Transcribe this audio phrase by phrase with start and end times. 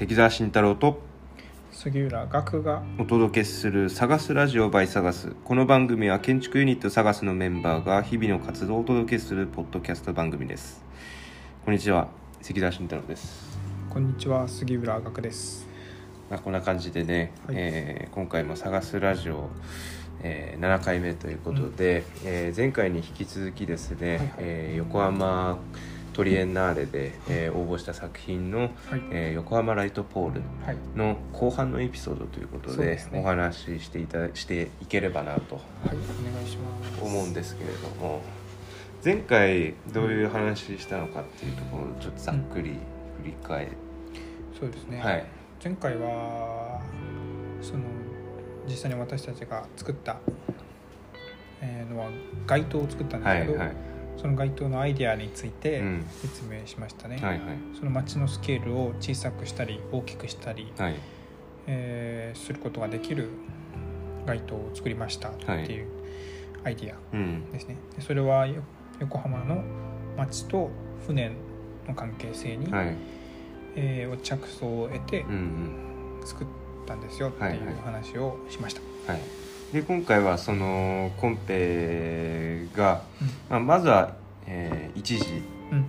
[0.00, 0.98] 関澤慎太郎と
[1.70, 10.82] 杉浦岳がお届けする「サガスラジオ by サガス」この番組は建築ユニットサガスのメンバーが日々の活動をお届けするポッドキャスト番組です。
[11.66, 12.08] こんにちは
[12.40, 13.58] 関澤慎太郎です。
[13.90, 15.68] こんにちは杉浦岳です。
[16.30, 17.56] まあ、こんな感じでね、はい。
[17.58, 19.50] えー今回も「サガスラジオ」
[20.24, 24.28] えー7回目ということで、えー前回に引き続きですね、はいはい。
[24.38, 25.58] えー横浜
[26.12, 28.70] トリエンナーレで、えー応募した作品の、はい。
[29.10, 30.76] えー横浜ライトポールはい。
[30.96, 33.20] の後半のエピソードということでそうですね。
[33.20, 37.02] お話ししていただしていければなとはいお願いします。
[37.02, 38.22] 思うんですけれども
[39.04, 42.72] 前回どういう話したのかっていうところをちょっとざっくり
[43.22, 43.76] 振り返って、
[44.58, 45.24] そうですね、はい。
[45.62, 46.80] 前回は
[47.62, 47.80] その
[48.68, 50.18] 実際に私たちが作った、
[51.62, 52.08] えーのは
[52.46, 53.76] 街灯を作ったんですけど、はいはい
[54.20, 56.06] その街灯のアイデアについてうん。
[56.20, 57.40] 説明しましたね、はいはい。
[57.78, 60.94] その街のスケールを小さくしたり大きくしたり、はい。
[61.66, 63.28] えーすることができる
[64.26, 65.86] 街灯を作りましたっていう
[66.64, 67.50] アイデアうん。
[67.50, 68.62] ですね、でそれはよ
[69.00, 69.62] 横浜の
[70.16, 70.70] 町と
[71.06, 71.32] 船
[71.88, 72.96] の関係性に、はい。
[73.76, 75.32] えー着想を得てうん
[76.20, 76.26] うん。
[76.26, 76.46] 作っ
[76.86, 77.58] たんですよってはいい。
[77.58, 79.22] う話をしました、はい、
[79.72, 83.02] で今回はそのコンペが、
[83.48, 84.14] まあ、まずは、
[84.46, 85.78] えー一次うん。
[85.78, 85.86] うん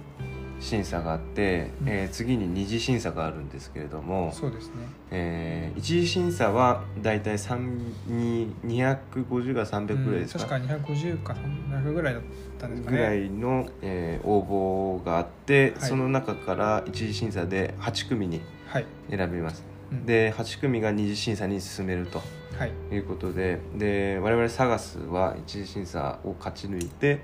[0.61, 1.89] 審査があって、うん。
[1.89, 4.73] えー次に二次審査があるんですけれども、そうですね。
[5.09, 12.23] えー一次審査はだいたい250が300ぐらいですか,、うん確か250か300ぐらいだっ
[12.59, 12.97] たんですかね。
[12.97, 15.89] ぐらいの、えー応募があって、はい。
[15.89, 22.21] その中から一次審査で8組にはい、選びます、うんで8組が二次審査に進めると。
[22.57, 22.71] はい。
[22.89, 23.59] ということで。
[23.75, 27.21] で我々サガスは一次審査を勝ち抜いて、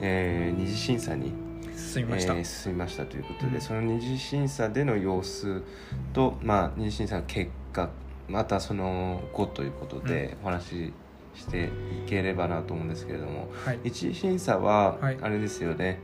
[0.00, 1.32] えー二次審査に、
[1.76, 3.60] 進みました、えー進みましたということで、うん。
[3.60, 5.62] その二次審査での様子
[6.12, 7.90] と、まあ、二次審査の結果
[8.28, 10.92] またその後ということでお話し
[11.34, 11.64] して
[12.06, 13.50] いければなと思うんですけれども。
[13.64, 13.80] はい。
[13.84, 15.18] 一次審査ははい。
[15.20, 16.00] あれですよね、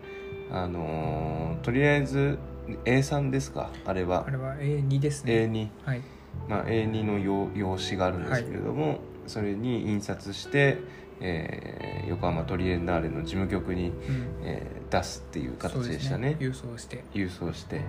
[0.51, 2.39] あのーとりあえず
[2.85, 3.71] A3 ですか？
[3.87, 4.25] あれは。
[4.27, 5.33] あれは A2 ですね。
[5.33, 6.01] A2 はい。
[6.49, 10.79] まあ、A2 の用用紙があるんですけれども、それに印刷して、
[11.21, 13.95] えー横浜トリエンナーレの事務局に、うん。
[14.43, 16.37] えー出すっていう形でしたね。
[16.41, 17.05] 郵送して。
[17.15, 17.77] 郵送して。
[17.77, 17.85] はい。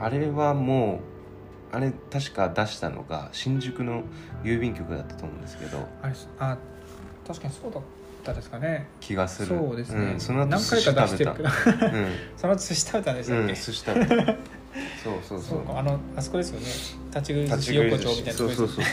[0.00, 1.00] あれはも
[1.72, 4.02] うあれ確か出したのが新宿の
[4.42, 5.78] 郵便局だったと思うんですけど。
[6.02, 6.58] あれあ
[7.26, 7.80] 確かにそうだ
[8.32, 8.86] ったですかね。
[9.00, 9.48] 気がする。
[9.48, 12.10] そうですね、ん、その後何回か出してるうん。
[12.36, 14.16] その後寿司食べたんでしたっけ、うん、寿司食べた。
[15.02, 16.66] そうそうそそうあのあそこですよね。
[17.14, 18.84] 立ち食い寿司横丁みたいなそうそうそう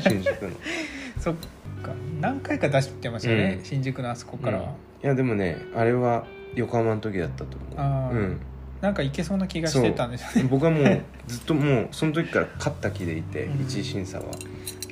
[0.00, 0.50] 新宿の。
[1.20, 1.34] そっ
[1.82, 1.92] か。
[2.20, 3.64] 何回か出してますよね、うん。
[3.64, 4.70] 新宿のあそこからは、うん。
[4.70, 4.72] い
[5.02, 6.24] やでもねあれは
[6.54, 7.74] 横浜の時だったと思う。
[7.76, 8.16] あー。
[8.16, 8.40] うん
[8.80, 10.50] なんかいけそうな気がしてたんですよね。
[10.50, 13.62] 僕はもうずっともうその時から勝った気でいて、うん。
[13.64, 14.24] 一次審査は。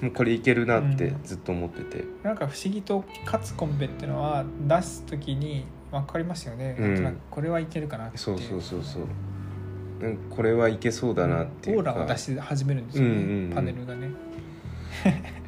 [0.00, 7.16] もうこれいけるなってうんずっと思ってて、なんか不思議と勝つコンペっていうのは出す時に分かりますよね、うん。
[7.30, 8.16] これはいけるかなって。
[8.16, 9.02] いそうそうそうそう。
[9.02, 13.52] うんこれはいけそうだなっていうか、オーラを出し始めるんですよね、うんうんうん。
[13.54, 14.08] パネルがね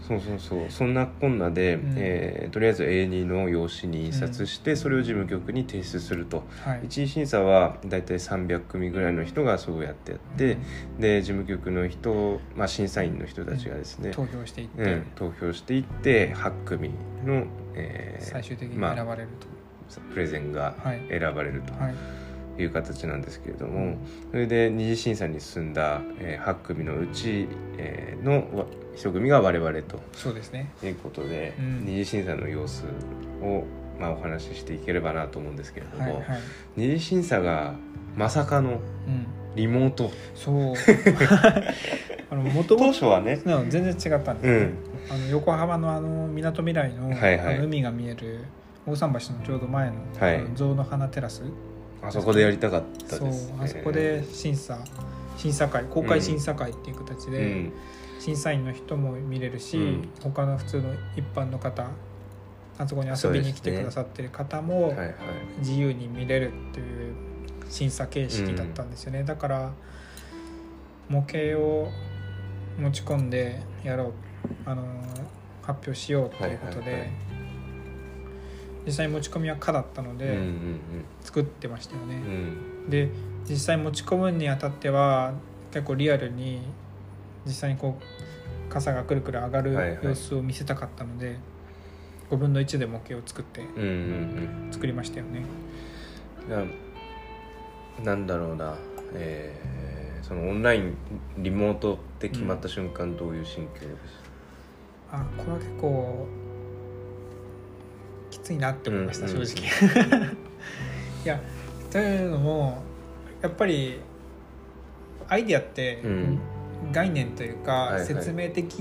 [0.07, 0.71] そうそうそう。
[0.71, 1.95] そんなこんなで、うん。
[1.97, 6.45] えーとりあえず A2 の用紙に印刷して、それを事務局に提出すると。
[6.63, 6.81] はい。
[6.85, 10.59] 一次審査はだいたい300組ぐらいの人がそうやってやって、
[11.01, 16.91] で事務局の人、まあ、審査員の人たちがですね、投票していって、うん、投票していって8組
[17.25, 19.29] の、えー最終的にまあ選ばれる
[20.13, 21.01] プレゼンがはい。
[21.09, 22.26] 選ばれると、はいとい
[22.65, 23.99] う形なんですけれども、うん
[24.31, 30.71] それで二次審査に進んだ、えー8組のうち、えーのわ1組が我々とそうですね。
[30.83, 31.85] いうことで、うん。
[31.85, 32.85] 二次審査の様子
[33.43, 33.65] を、
[34.01, 36.41] まあ、お話ししていければなと思うんですけれども、はいはい、
[36.77, 37.75] 二次審査が
[38.17, 40.11] まさかのうん、リモート。
[40.35, 40.75] そう。
[42.29, 44.75] あの元々当初はね、の全然違ったんですよ、うん、
[45.11, 47.57] あの横浜のあのみなとみらいの,、はいはい。
[47.57, 48.41] あの海が見える
[48.85, 50.45] 大桟橋のちょうど前の,、はい。
[50.55, 51.43] 象の花テラス
[52.07, 54.79] あそこでやりたかったそうです、ね、あそこで審査
[55.37, 57.73] 審査会公開審査会っていう形で、うん。
[58.19, 60.09] 審査員の人も見れるし、うん。
[60.23, 61.87] 他の普通の一般の方
[62.79, 64.95] あそこに遊びに来てくださってる方も
[65.59, 67.15] 自由に見れるっていう
[67.69, 69.73] 審査形式だったんですよね、だから
[71.09, 71.91] 模型を
[72.79, 74.13] 持ち込んでやろう
[74.67, 74.85] あの
[75.63, 77.26] 発表しようということで、はいはいはい
[78.87, 80.81] 実際持ち込みは可だったので、うんうん
[81.21, 82.15] 作ってましたよね。
[82.15, 82.23] うん。
[82.85, 83.11] う、んで
[83.49, 85.35] 実際持ち込むにあたっては
[85.73, 86.61] 結構リアルに
[87.45, 91.37] 実際にこう傘がくるくる上がる様子を見せたかったので、
[92.31, 93.87] 5分の1で模型を作ってうんうん
[94.67, 94.73] うん。
[94.73, 95.43] 作りましたよね。
[96.49, 96.65] な
[98.05, 98.77] なんだろうな、
[99.15, 99.87] えー
[100.27, 100.97] そのオンライン
[101.39, 103.91] リモートって決まった瞬間どういう心境でし
[105.13, 106.46] あこれは結構き
[108.47, 110.37] ついなって思いました、うんうん正直
[111.25, 111.41] いや
[111.91, 112.83] というのも
[113.43, 114.01] やっぱり
[115.29, 116.39] アイディアってうん。
[116.93, 118.07] 概念というか、はいはい。
[118.07, 118.79] 説明的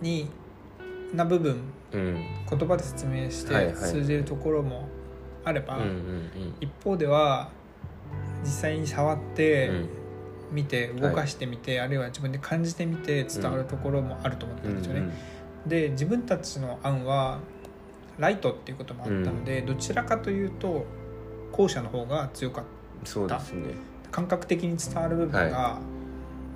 [0.00, 0.30] に
[1.12, 1.56] な部分
[1.92, 3.74] 言葉で説明しはいはい。
[3.74, 4.88] て通じるところも
[5.44, 7.50] あれば、うんうん一方では
[8.44, 9.88] 実際に触っうてん。
[10.52, 15.10] 見て動かしてみて、あるいは自分で感じてみて伝わるところもあると思ったんですよね。
[15.66, 17.40] で自分たちの案は
[18.18, 20.84] ライトっていうこともあったので、どちらかというと
[21.52, 22.64] 後者の方が強かっ
[23.04, 23.74] そうですね。
[24.04, 25.78] た感覚的に伝わる部分が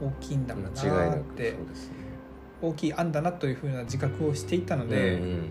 [0.01, 1.59] 大きいんだろうなって、ね。
[2.61, 5.51] 大きい案だなというふうな自覚をしていたので、うんうん。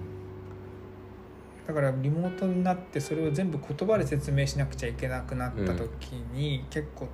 [1.68, 7.08] だからリモートになってそれを全部言葉で説明しなくちゃいけなくなった時に、結構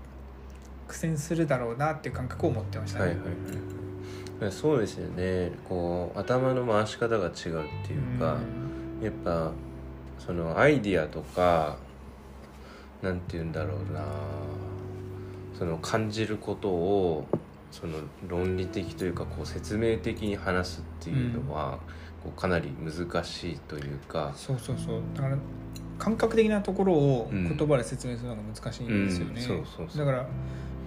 [0.87, 3.05] 苦戦するだろうなっていう感覚を持ってましたね。
[3.05, 3.25] はいはい
[4.43, 4.51] はい。
[4.51, 5.51] そうですよね。
[5.67, 7.55] こう頭の回し方が違うってい
[7.97, 8.37] うか、
[9.01, 9.51] やっぱ
[10.19, 11.77] そのアイディアとか
[13.01, 14.03] なんて言うんだろうな。
[15.57, 17.27] その感じることを
[17.71, 21.79] その論理的というかこう説明的に話すっていうのは、
[22.23, 25.01] こうかなり難しいというか、そうそうそう。
[25.15, 25.37] だから
[25.99, 27.55] 感覚的なところをうん。
[27.55, 29.41] 言葉で説明するのが難しいんですよね、
[29.95, 30.27] だから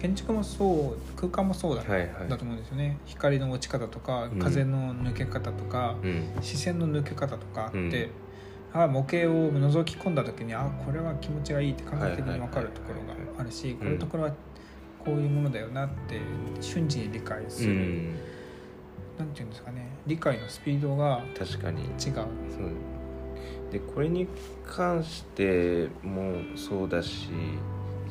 [0.01, 2.29] 建築もそう空間もそうだ,、はいはい。
[2.29, 2.99] だと思うんですよね。
[3.07, 4.39] 光の落ち方とかうん。
[4.39, 6.25] 風の抜け方とか、うん。
[6.41, 8.11] 視線の抜け方とかって、うん
[8.73, 14.31] あ模型を覗き込んだ時にあこれは気持ちがいいって感覚的に分かるところがあるしこのところは
[14.99, 16.21] こういうものだよなって
[16.61, 18.15] 瞬時に理解する、うん、
[19.19, 19.89] なんていうんですかね。
[20.07, 21.83] 理解のスピードが確かに。
[21.83, 22.27] 違う。
[23.71, 24.27] でこれに
[24.67, 27.29] 関してもそうだし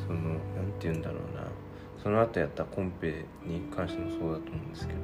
[0.05, 0.37] そのなん
[0.79, 1.45] て言うんだろうな。
[2.03, 4.99] その後やったコンペに関してもそうだと思うんですけど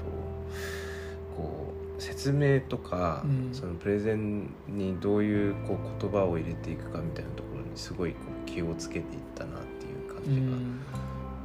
[1.36, 3.50] こう説明とか、うん。
[3.54, 10.80] そのプレゼンにどういうこう言葉を入れていくかみたいなところにすごいこう気をつけていったなっていう感うじがん。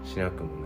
[0.05, 0.66] しなくもな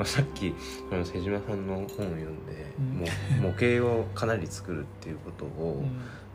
[0.00, 0.54] まあ、さっき
[0.88, 2.86] その瀬島さんの本を読んで、うん。
[2.94, 5.84] もう模型をかなり作るっていうことを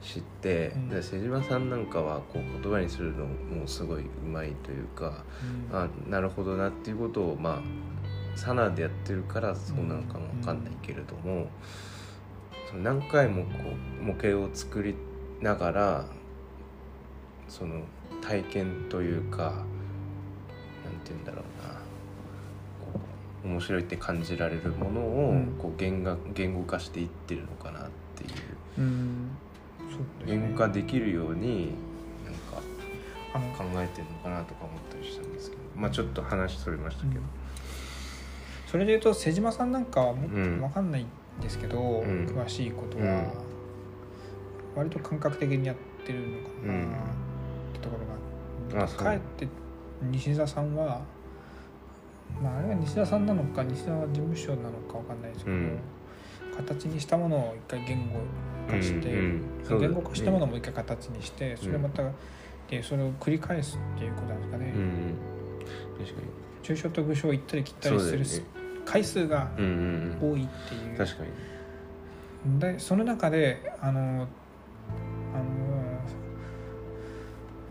[0.03, 0.89] 知って、うん。
[0.89, 5.23] で瀬島さんなんかはこう言葉にするのもすごいうまいというか、
[5.71, 5.75] うん。
[5.75, 11.47] あなるほどなっていうことをまあサナでやってるからそうなのかもわかんないけれども、
[12.69, 13.49] その何回もこ
[13.99, 14.93] う模型を作り
[15.41, 16.05] ながら
[17.47, 17.81] その
[18.21, 19.53] 体験というかなん
[21.03, 21.74] て言うんだろうな
[23.45, 25.55] 面白いって感じられるものをうん。
[25.59, 28.31] こう言語言語化していってるのかなっていう。
[28.79, 29.29] うん。
[29.89, 30.39] そうね。
[30.39, 31.73] 言語化できるように
[32.25, 35.61] なんか考えてるのかなとか思ったりしたんですけど。
[35.75, 37.21] まあちょっと話それましたけど、
[38.67, 40.55] それでいうと瀬島さんなんかはもっうん。
[40.59, 41.07] と分かんないん
[41.41, 42.25] ですけど、ん。
[42.27, 43.07] 詳しいことうん。
[43.07, 43.31] は
[44.75, 45.75] 割と感覚的にやっ
[46.05, 46.85] てるのかなうんっ
[47.73, 47.97] てとこ
[48.71, 48.97] ろがあそう。
[48.99, 49.47] かえって
[50.01, 51.01] 西田さんは、
[52.41, 55.79] まあ、あれは西田さんなのか西田事務所なのか分かんないですけど、うん。
[56.55, 58.19] 形にしたものを一回言語
[58.69, 62.03] 化して、うんうん言語化したものも一回形にしてそれまた、
[62.69, 65.15] でそれを繰り返すっていうことなんですかね、うん
[65.97, 66.21] 確か
[66.63, 68.25] 抽象と具象を行ったり切ったりする
[68.85, 70.33] 回数がにうんうんうん。
[70.33, 72.59] 多いっていう、確かに。
[72.59, 74.27] でその中であの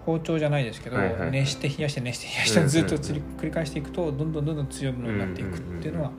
[0.05, 1.31] 包丁じゃないですけど、はいはいはい。
[1.31, 2.71] 熱して冷やして熱して冷やしてうんうんうん。
[2.71, 6.13] ずっとつり繰り返していくとどんどんどんどん強いものになっていくっていうのは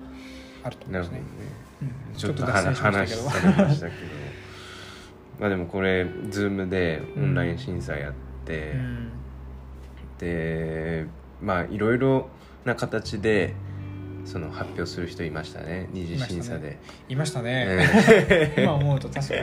[0.63, 1.22] あると思ねうんですね。
[1.82, 2.15] うん。
[2.15, 3.22] ちょっと脱しましたけど。
[5.39, 8.13] まあでもこれ Zoom でオンライン審査やっ
[8.46, 9.10] て、うん。
[10.20, 11.06] で
[11.42, 12.30] まあいろいろ
[12.63, 13.54] な形で
[14.25, 15.88] その発表する人いましたね。
[15.91, 16.77] 二次審査で、
[17.08, 19.41] いましたね、え今思うと確かに、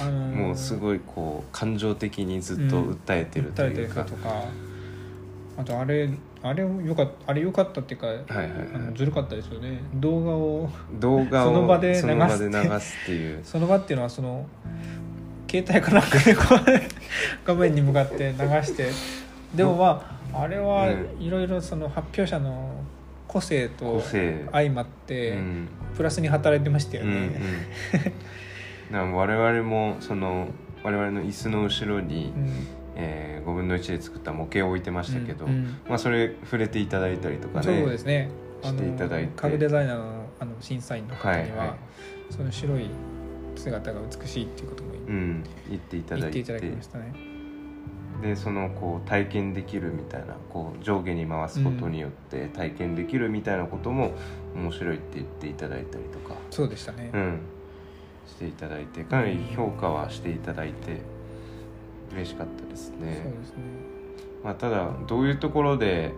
[0.00, 4.44] あのえもうすごいこう感情的にずっと訴えてると訴えてるいうか、人とか。
[5.58, 6.10] あとあれ
[6.42, 8.26] あれよかったあれよかったっていうか、はいはい
[8.74, 9.80] あのはいずるかったですよね。
[9.94, 13.40] 動画を動画をその場で流すっていう。
[13.42, 14.46] その場っていうのはその
[15.50, 16.58] 携帯かなんかでこう
[17.46, 18.90] 画面に向かって流して。
[19.54, 21.22] でもまああれはうん。
[21.22, 22.70] いろいろその発表者の
[23.36, 24.02] 個性と
[24.50, 25.68] 相まってうん。
[25.94, 27.10] プラスに働いてましたようん
[28.92, 29.12] うん。
[29.14, 30.48] 我々もその
[30.82, 32.50] 我々の椅子の後ろに、うん。
[32.98, 35.64] えー、5分の1で作った模型を置いてましたけど、うんうん。
[35.86, 38.30] まあ、それ触れていただいたりとかねそうですね。
[38.62, 39.32] あしていただいて。
[39.36, 41.76] 家具デザイナーのあの審査員の方には、はいはい。
[42.30, 42.88] その白い
[43.54, 46.42] 姿が美しいっていうこともうん、言っていただいて。
[46.42, 47.35] 言っていただきましたね。
[48.22, 54.12] でそのこう体験できるみたいなこう上下に回すことによって体験できるみたいなことも
[54.54, 57.40] 面白いって言っていただいたりとか、そうでしたね、うん、
[58.26, 61.00] していただいてかなり評価はしていただいて
[62.12, 63.20] 嬉しかったですね。
[63.22, 63.56] そうですね。
[64.42, 66.12] まあ、ただどういうところで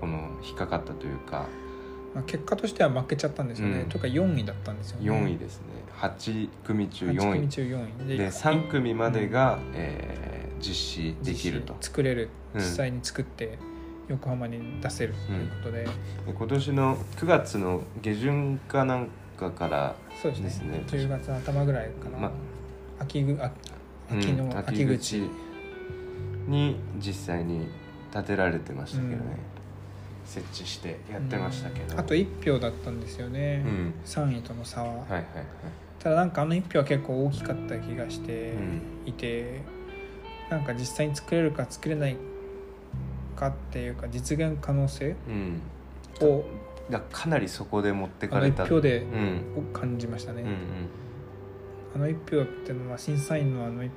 [0.00, 1.46] この引っかかったというか
[2.14, 3.88] まあ、結果としては負けちゃったんですよね、うん。
[3.88, 5.10] とか4位だったんですよね。
[5.10, 5.66] 4位ですね。
[5.98, 8.18] 8組中8 4位組中4位。
[8.18, 11.76] で3組までが、えー実施できると。
[11.80, 12.60] 作れるうん。
[12.60, 13.58] 実際に作って
[14.08, 15.90] 横浜に出せるということで、で
[16.32, 20.82] 今年の9月の下旬かなんかからそうですねですね。
[20.86, 22.32] 10月頭ぐらいかな、ま
[22.98, 23.50] 秋ぐあ
[24.10, 25.28] 秋の、うん秋口
[26.46, 27.66] に実際に
[28.12, 29.24] 建てられてましたけどね、うん。
[30.26, 33.94] 設置してやってましたけど、あと1票だったんですよね、うん。
[34.04, 35.24] 3位との差は、はいはいはい。
[35.98, 38.82] ただなんかあの1票は結構大きかった気がしてうん。
[39.06, 39.62] いて、
[40.50, 42.16] なんか実際に作れるか作れない
[43.36, 45.60] かっていうか実現可能性うん。
[46.20, 46.44] を
[46.90, 48.64] だかなりそこで持ってあのかれた。
[48.64, 49.42] 1票でうん。
[49.72, 50.48] 感じましたね、うん
[51.94, 53.90] あの1票っていうのは審査員のあの1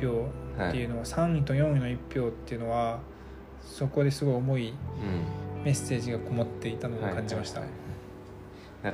[0.00, 0.08] 票
[0.58, 3.00] うんっていうのは3位と4位の1票っていうのは
[3.62, 4.72] そこですごい重いう
[5.60, 5.64] ん。
[5.64, 7.68] メッセージがこもっていたのを感じました、はい。
[7.68, 7.78] はい。
[7.78, 7.86] はい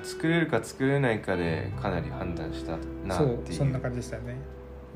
[0.03, 3.43] 作れるか作れないかでかなり判断したなそっていう。
[3.51, 4.37] うそんな感じでしたよね。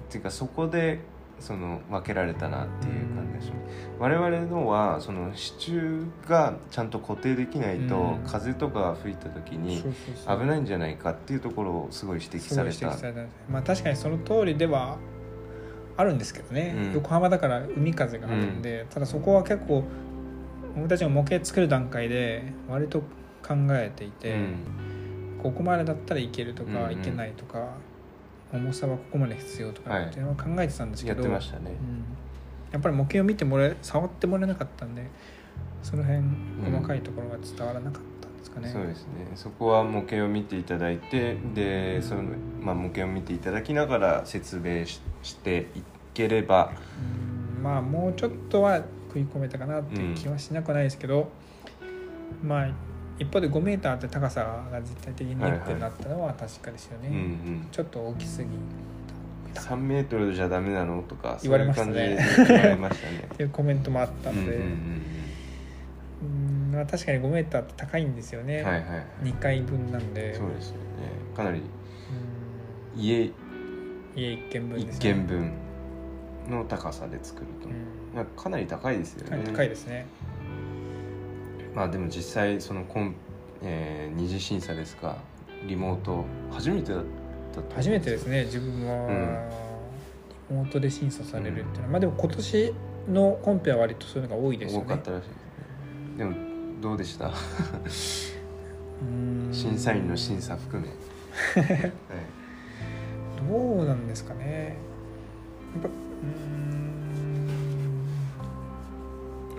[0.09, 1.00] っていうかそこで
[1.38, 3.57] その分けられたなっていう感じでしょう、
[4.00, 5.83] 我々のはその支柱
[6.26, 8.25] がちゃんと固定できないと、うん。
[8.26, 9.83] 風とかが吹いた時に
[10.26, 12.87] 危ないんじゃないかっていうところをすごい指摘された。
[13.50, 14.97] まあ確かにその通りでは
[15.97, 16.93] あるんですけどね、うん。
[16.95, 19.85] 横浜だから海風があるんで、ただそこは結構
[20.75, 23.00] 僕たちも模型作る段階で割と
[23.47, 24.57] 考えていて、うん。
[25.43, 27.75] ここまでだったらいけるとか、いけないとか
[28.53, 31.71] 重さはここまで必要とかはいっていうのを考えてたんですけやっど、てましたね。
[31.71, 32.05] うん。
[32.73, 35.09] やっぱり模型を見てもらえ触ってもらえなかったんで
[35.83, 36.23] その辺
[36.65, 38.69] 細かいところが伝わらなかったんですかね。
[38.69, 39.31] そうですね。
[39.35, 42.25] そこは模型を見ていただいてでその、
[42.61, 45.83] まあ、模型を見ていただきながら説明ししてい
[46.15, 46.73] ければ
[47.57, 47.62] うん。
[47.62, 51.31] まあもうちょっとは食い込めたかなっていう気はしなくはないですけど、
[52.45, 52.69] まあ
[53.18, 57.68] 一方で5メーターって高さが絶対的にはいはいってなったのは確かですよね、うんうん。
[57.70, 58.49] ちょっと大きすぎ
[59.54, 62.18] 3メートルじゃダメなのとか言われましたね。
[62.46, 63.26] 言われましたね。
[63.32, 65.02] っていうコメントもあったので、うんうん
[66.90, 69.04] 確かに5メーターって高いんですよね、うんはいはいはい。
[69.23, 70.35] 2階分なんで。
[70.35, 70.80] そうですよね。
[71.35, 73.30] かなりうん家。
[74.14, 75.52] 家一軒分です一軒分
[76.50, 77.75] の高さで作ると、うん。
[78.14, 79.42] まあかなり高いですよね。
[79.52, 80.06] 高いですね
[81.76, 83.14] まあでも実際そのコン、
[83.62, 85.18] えー二次審査ですか
[85.68, 87.04] リモート初めてだっ
[87.54, 89.49] たと初めてですね自分は、
[90.49, 92.75] リモートで審査されるっていうのは、まあでも今年
[93.12, 94.87] のコンペは割とそういうのが多いですよね。
[94.87, 95.42] 多かったらしいですね。
[96.18, 96.35] でも
[96.80, 97.30] どうでした？
[99.02, 99.49] うん。
[99.52, 100.88] 審査員の審査含め、
[101.62, 101.92] はい。
[103.50, 104.76] どうなんですかね。
[105.75, 107.05] やっぱうん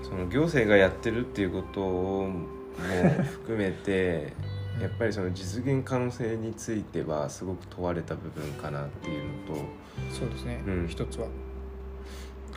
[0.07, 2.31] その行政がやってるっていうことも
[3.23, 4.33] 含めて
[4.81, 9.61] やっぱりその実現可能性についてはすごく問われた部分かなっていうのと
[10.13, 10.87] そうですね、うん。
[10.87, 11.27] 一つは。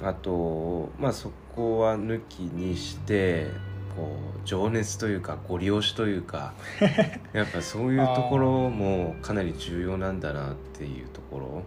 [0.03, 3.49] あとまあそこは抜きにして
[3.97, 6.55] こう情熱というかご利用しというか
[7.33, 11.63] やっぱそういうところもかなり重要なんだなっていうところ。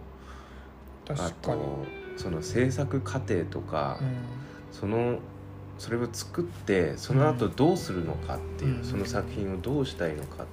[1.10, 1.84] あ確かに、と
[2.16, 4.08] その制作過程とか、うん。
[4.72, 5.18] その
[5.78, 8.84] それを作ってその後どうするのかっていう、うん。
[8.84, 10.46] その作品をどうしたいのか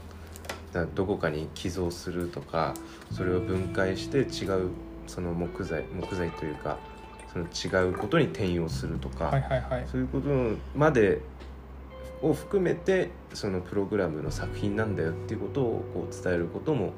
[0.74, 2.74] だどこかに寄贈するとか
[3.12, 4.70] それを分解して違う
[5.08, 6.78] その木材木材というか
[7.34, 9.88] その違うことに転用するとか、はいはいはい。
[9.90, 10.30] そういうこと
[10.76, 11.22] まで
[12.22, 16.94] を含めてそのプログラムの作品なんだよっていうことをこう伝えることも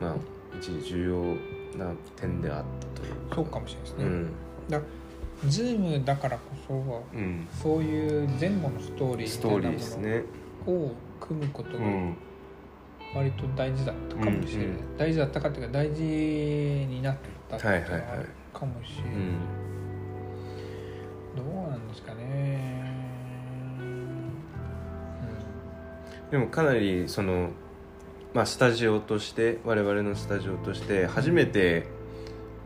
[0.00, 0.16] まあ
[0.58, 1.36] 一時重
[1.76, 4.32] 要な点であったというかそうかもしれないですね、うん。
[4.68, 4.80] だ
[5.46, 7.46] ズームだからこそうん。
[7.50, 10.22] そういう前後のストーリーストーリーですね。
[10.66, 10.90] を
[11.20, 12.16] 組むことがうん。
[13.14, 14.96] 割と大事だったかもしれない、うんうん。
[14.98, 17.16] 大事だったかっていうか大事になっ
[17.48, 18.18] たっていうのははいはいはい。
[18.18, 19.32] あるかもしれない、うん
[21.36, 22.82] どうなんですかね。
[26.32, 27.50] でもかなりその、
[28.34, 31.86] まあ、スタジオとして我々のスタジオとして初めて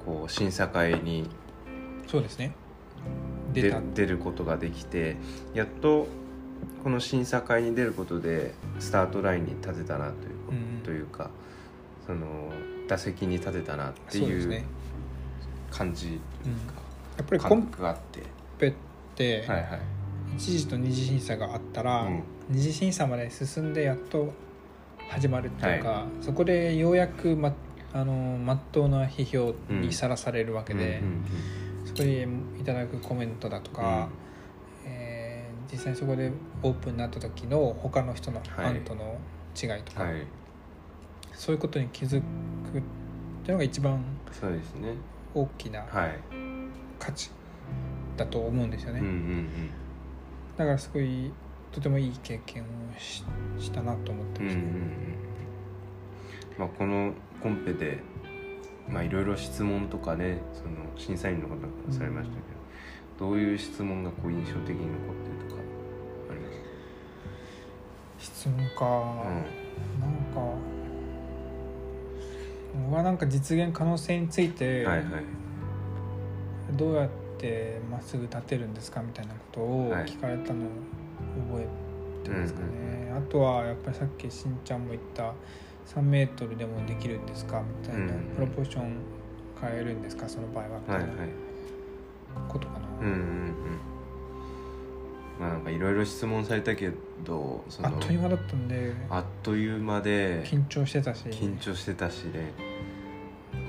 [0.04, 1.28] こう審査会に
[1.66, 2.54] うんそうですね
[3.52, 5.16] 出出ることができて
[5.54, 6.06] やっと
[6.82, 10.14] この審査会に出ることでスタートラインに立てたなという,、
[10.50, 11.30] うんというか
[12.06, 12.52] その
[12.88, 14.64] 打席に立てたなっていう
[15.70, 16.74] 感じというか、
[17.18, 18.22] やっぱりコン感覚があって。
[18.58, 18.72] ペっ
[19.14, 19.80] てはいはい。
[20.36, 22.22] 一次と二次審査があったら、うん。
[22.50, 24.32] 二次審査まで進んでやっと
[25.08, 27.54] 始まるっていうか、そこでようやくま
[27.92, 31.24] あの真っ当な批評にさらされるわけで、うんうん
[31.94, 32.28] そこで
[32.60, 34.08] いただくコメントだとか、
[34.84, 35.32] えー
[35.72, 36.30] 実際にそこで
[36.62, 39.18] オープンになった時の他の人のはい案との
[39.56, 40.26] 違いとか、うんはい。
[41.32, 42.22] そういうことに気づくってい
[43.48, 44.94] うのが一番そうですね。
[45.34, 46.20] 大きなはい。
[46.98, 47.30] 価値
[48.16, 49.48] だと思うんですよね、うんうん
[50.56, 51.32] だからすごい
[51.72, 52.66] とてもいい経験を
[52.98, 53.24] し
[53.58, 55.16] したなと思ってうんうんうんうん。
[56.58, 57.98] まあこのコンペで
[58.88, 62.40] まあいろいろ質問とかねその審査員の方がされましたけ
[63.20, 65.62] ど、どういう質問がこう印象的に残ってるとか
[66.30, 66.50] ありま
[68.18, 68.84] す質問か、
[70.00, 70.40] なんか
[72.84, 75.06] 僕はなんか実現可能性について、はいはい。
[76.76, 80.04] どうやってまっすぐ立てるんですかみたいなことをはい。
[80.06, 80.68] 聞かれたのを
[81.50, 81.66] 覚え
[82.24, 85.34] てますかね、あとはやっぱりさっきしんちゃんも言った
[85.86, 87.62] 3メートルでもできるんですか？
[87.82, 88.96] みたいな、うんプロポーション
[89.60, 90.28] 変えるんですか？
[90.28, 90.78] その場合は。
[90.80, 91.10] みたはいはい。
[91.10, 91.24] いな
[92.48, 93.54] ことかな、うんうんうん。
[95.40, 96.90] まあなんかいろいろ質問されたけ
[97.24, 98.92] どそのあっという間だったんで。
[99.10, 101.24] あっという間で緊張してたし。
[101.26, 102.52] 緊張してたしね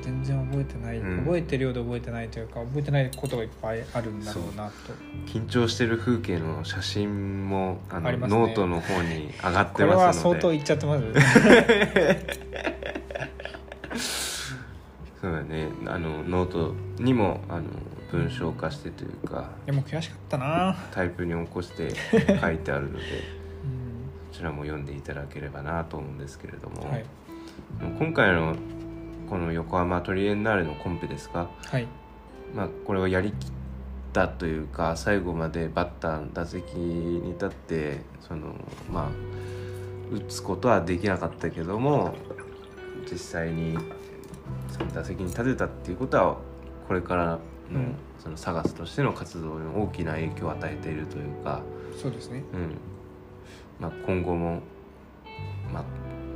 [0.04, 1.24] 全然覚えてない、うん。
[1.24, 4.74] 覚えてるようで覚えてないというか覚えてないことがいっぱいあるんだろうなと。
[5.26, 8.40] 緊張してる風景の写真もあのありますね。
[8.40, 11.00] ノートの方に上がっこれはてますの相当でいっちゃってま
[13.98, 14.54] す
[15.22, 15.70] そうだね。
[15.86, 17.64] あのノートにもあの
[18.12, 21.94] 文章化してというかでも悔しかったな、タイプに起こして
[22.42, 23.04] 書いてあるのでうん。
[24.32, 27.06] そちらも読んでいただければなと思うんですけれども、はい。
[27.98, 28.56] 今回の
[29.30, 31.88] この横浜トリエンナーレのコンペですか、はい。
[32.56, 33.52] まあ、これをやりきっ
[34.14, 38.54] たというか最後までバッター打席に立ってその
[38.92, 42.14] まあ打つことはできなかったけども
[43.12, 43.78] 実際に
[44.70, 46.38] その打席に立てたっていうことは
[46.88, 47.26] これから
[47.72, 47.96] の,、うん。
[48.20, 51.62] そのサガスとしての活動に大きな影響を与えているというか、
[52.00, 52.44] そうですね。
[52.54, 52.78] うん。
[53.80, 54.62] まあ、今後も、
[55.74, 55.84] まあ、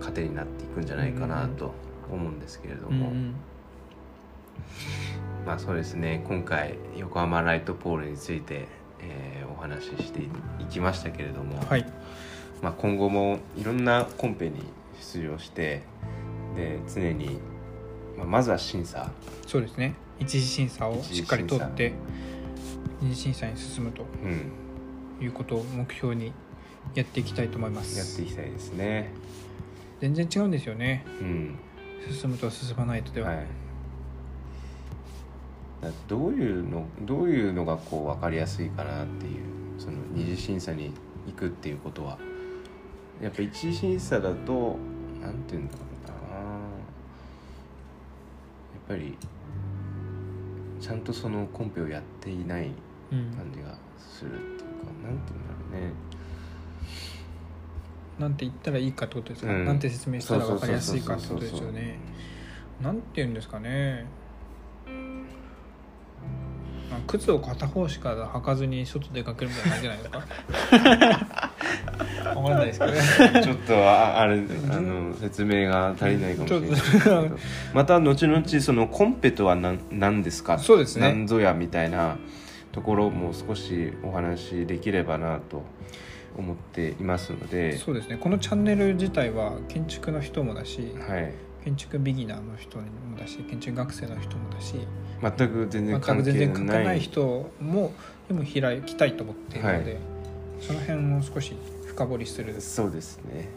[0.03, 1.73] 糧になっていくんじゃないかなと
[2.11, 3.09] 思うんですけれども。
[3.09, 3.35] うんうん。
[5.45, 6.23] まあそうですね。
[6.27, 8.67] 今回横浜ライトポールについて、
[8.99, 11.85] えーお話ししていきましたけれども、はい。
[12.61, 14.61] まあ、今後もいろんなコンペに
[14.99, 15.81] 出場して
[16.55, 17.39] で常に、
[18.17, 19.11] まあ、まずは審査。
[19.45, 19.95] そうですね。
[20.19, 21.93] 一次審査をしっかり通って
[23.01, 26.33] 二次審査に進むとうん、いうことを目標に
[26.95, 29.11] やっていきたいと思いまやってすいきたいですね。
[30.01, 31.03] 全然違うんですよね。
[31.21, 31.59] うん
[32.11, 33.47] 進むと進まないとでは、はい、
[36.07, 39.41] どういうのどういうのがこう分かりやすいかなっていう
[39.77, 40.91] その二次審査に
[41.25, 42.17] 行くっていうことは。
[43.21, 44.77] やっぱ一次審査だと
[45.19, 46.37] なんて言うんだろうな。
[46.37, 46.59] や
[48.85, 49.17] っぱり
[50.79, 52.71] ちゃんとそのコンペをやっていない
[53.09, 55.93] 感じがするっていうか、なんて言うんだろうね。
[58.19, 59.65] なんて言ったらいいかってことですか、うん。
[59.65, 61.99] なんて説明したら分かりやすいかってことですよね。
[62.81, 64.05] なんて言うんですかね？
[66.89, 71.51] まあ靴を片方しか履かずに外出かけるみたいな感じじゃないのか？
[72.33, 73.43] 分かんないですけどね。
[73.43, 76.67] ちょっとああれあの説明が足りないかもしれな
[77.27, 77.31] い
[77.73, 80.57] また後々そのコンペとは何何ですか？
[80.59, 81.07] そうですね。
[81.09, 82.17] 何ぞやみたいな
[82.71, 85.63] ところも少しお話しできればなと
[86.37, 87.77] 思っていますので。
[87.77, 88.17] そうですね。
[88.17, 92.83] このチャンネル自体は建築の人もだしはい、建築ビギナーの人も
[93.17, 94.75] だし建築学生の人もだし
[95.21, 97.93] 全く全然関係全然関係なないい人も
[98.27, 100.01] でも開きたいと思っているので、はい。
[100.61, 102.59] その辺を少し深掘りする。
[102.61, 103.49] そうですね、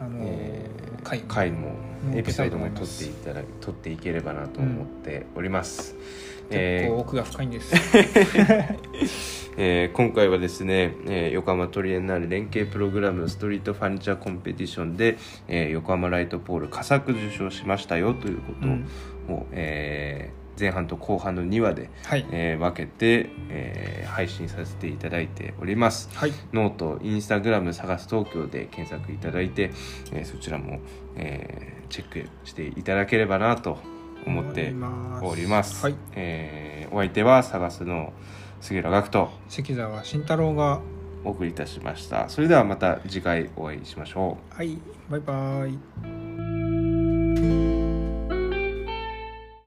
[0.00, 1.76] あの、えー回回も
[2.14, 3.30] エピソードも撮設けたいと思います。
[3.30, 6.88] っていただ撮っていければなと思っております、結えー。
[6.88, 7.74] 構奥が深いんです、
[9.58, 15.16] えー今回はですね、えー横浜トリエンナーレ連携プログラムストリートファニチャーコンペティションで、
[15.48, 18.86] えー横浜ライトポール佳作受賞しましたよということを、うん。
[19.52, 22.24] えー前半と後半の2話で、はい。
[22.30, 26.08] えー分けて、えー配信させていただいております。
[26.14, 26.32] はい。
[26.52, 29.70] ノートインスタグラム探す東京で検索いただいて、
[30.12, 30.80] えーそちらも、
[31.16, 33.78] えーチェックしていただければなと
[34.26, 34.74] 思って
[35.22, 35.94] おります、はい。
[36.14, 38.12] えーお相手は探すの
[38.60, 39.30] 杉浦学と。
[39.48, 40.80] 関澤慎太郎が
[41.24, 42.28] お送りいたしました。
[42.28, 44.54] それではまた次回お会いしましょう。
[44.54, 44.78] はい。
[45.10, 46.65] バイバイ